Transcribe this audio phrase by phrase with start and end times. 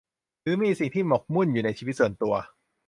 [0.41, 2.33] หรือมีสิ่งที่หมกมุ่นอยู่ในชีวิตส่วนตัว